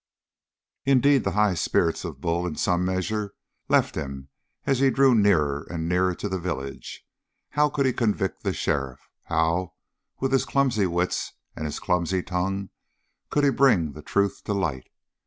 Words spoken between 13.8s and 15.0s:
the truth to light?